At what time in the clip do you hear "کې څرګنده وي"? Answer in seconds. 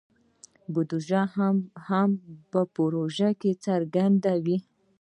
3.41-4.57